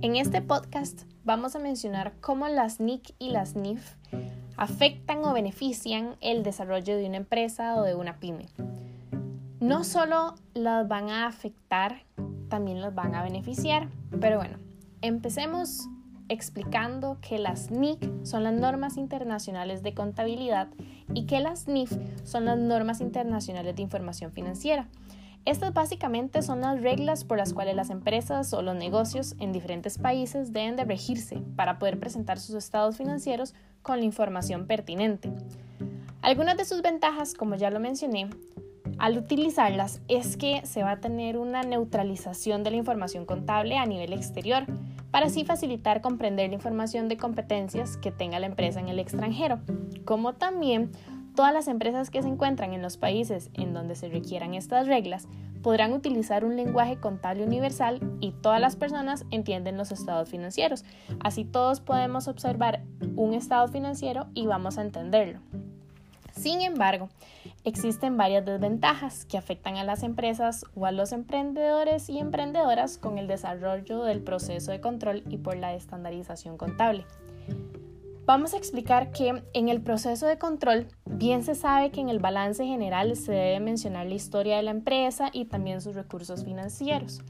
[0.00, 3.96] En este podcast vamos a mencionar cómo las NIC y las NIF
[4.56, 8.46] afectan o benefician el desarrollo de una empresa o de una pyme.
[9.58, 12.04] No solo las van a afectar,
[12.48, 13.88] también las van a beneficiar.
[14.20, 14.58] Pero bueno,
[15.02, 15.88] empecemos
[16.28, 20.68] explicando que las NIC son las normas internacionales de contabilidad
[21.12, 21.90] y que las NIF
[22.22, 24.86] son las normas internacionales de información financiera.
[25.44, 29.98] Estas básicamente son las reglas por las cuales las empresas o los negocios en diferentes
[29.98, 35.32] países deben de regirse para poder presentar sus estados financieros con la información pertinente.
[36.20, 38.28] Algunas de sus ventajas, como ya lo mencioné,
[38.98, 43.86] al utilizarlas es que se va a tener una neutralización de la información contable a
[43.86, 44.66] nivel exterior,
[45.10, 49.60] para así facilitar comprender la información de competencias que tenga la empresa en el extranjero,
[50.04, 50.90] como también
[51.38, 55.28] todas las empresas que se encuentran en los países en donde se requieran estas reglas
[55.62, 60.84] podrán utilizar un lenguaje contable universal y todas las personas entienden los estados financieros.
[61.20, 62.82] Así todos podemos observar
[63.14, 65.38] un estado financiero y vamos a entenderlo.
[66.32, 67.08] Sin embargo,
[67.62, 73.16] existen varias desventajas que afectan a las empresas o a los emprendedores y emprendedoras con
[73.16, 77.06] el desarrollo del proceso de control y por la estandarización contable.
[78.28, 82.18] Vamos a explicar que en el proceso de control bien se sabe que en el
[82.18, 87.22] balance general se debe mencionar la historia de la empresa y también sus recursos financieros,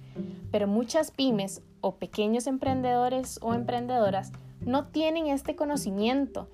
[0.50, 6.48] pero muchas pymes o pequeños emprendedores o emprendedoras no tienen este conocimiento,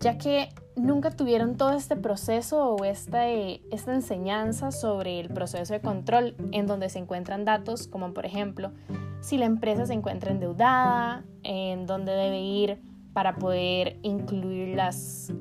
[0.00, 5.80] ya que nunca tuvieron todo este proceso o esta, esta enseñanza sobre el proceso de
[5.80, 8.70] control en donde se encuentran datos como por ejemplo
[9.22, 12.82] si la empresa se encuentra endeudada, en dónde debe ir
[13.18, 15.32] para poder incluir las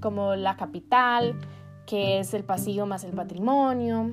[0.00, 1.38] como la capital,
[1.86, 4.10] que es el pasivo más el patrimonio,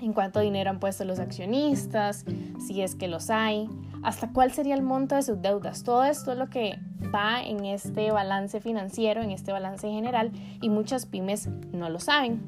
[0.00, 2.24] en cuánto dinero han puesto los accionistas,
[2.66, 3.68] si es que los hay,
[4.02, 5.82] hasta cuál sería el monto de sus deudas.
[5.82, 6.78] Todo esto es lo que
[7.14, 10.32] va en este balance financiero, en este balance general,
[10.62, 12.40] y muchas pymes no lo saben.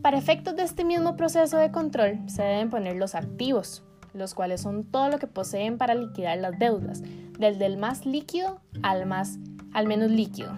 [0.00, 3.82] Para efectos de este mismo proceso de control, se deben poner los activos,
[4.14, 7.02] los cuales son todo lo que poseen para liquidar las deudas,
[7.38, 9.38] desde el más líquido al, más,
[9.72, 10.56] al menos líquido.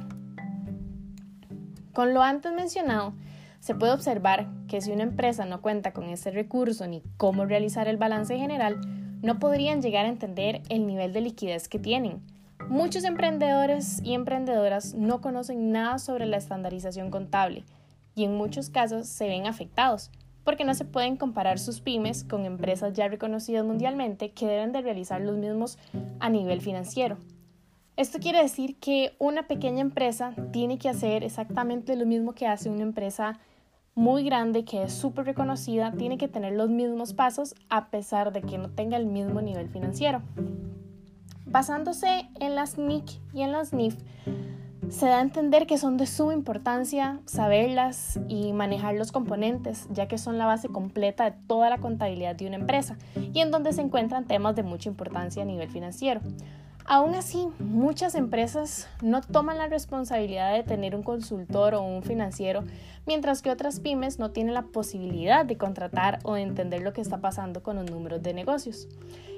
[1.92, 3.14] Con lo antes mencionado,
[3.60, 7.88] se puede observar que si una empresa no cuenta con ese recurso ni cómo realizar
[7.88, 8.78] el balance general,
[9.22, 12.22] no podrían llegar a entender el nivel de liquidez que tienen.
[12.68, 17.64] Muchos emprendedores y emprendedoras no conocen nada sobre la estandarización contable
[18.14, 20.10] y en muchos casos se ven afectados
[20.46, 24.80] porque no se pueden comparar sus pymes con empresas ya reconocidas mundialmente que deben de
[24.80, 25.76] realizar los mismos
[26.20, 27.18] a nivel financiero.
[27.96, 32.70] Esto quiere decir que una pequeña empresa tiene que hacer exactamente lo mismo que hace
[32.70, 33.40] una empresa
[33.96, 38.42] muy grande que es súper reconocida tiene que tener los mismos pasos a pesar de
[38.42, 40.22] que no tenga el mismo nivel financiero.
[41.44, 43.96] Basándose en las NIC y en las NIF,
[44.88, 50.06] se da a entender que son de suma importancia saberlas y manejar los componentes, ya
[50.08, 52.96] que son la base completa de toda la contabilidad de una empresa
[53.32, 56.20] y en donde se encuentran temas de mucha importancia a nivel financiero.
[56.88, 62.62] Aún así, muchas empresas no toman la responsabilidad de tener un consultor o un financiero,
[63.06, 67.00] mientras que otras pymes no tienen la posibilidad de contratar o de entender lo que
[67.00, 68.86] está pasando con los números de negocios.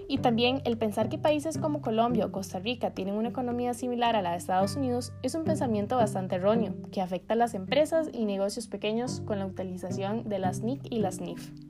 [0.09, 4.15] Y también el pensar que países como Colombia o Costa Rica tienen una economía similar
[4.15, 8.11] a la de Estados Unidos es un pensamiento bastante erróneo que afecta a las empresas
[8.13, 11.68] y negocios pequeños con la utilización de las NIC y las NIF.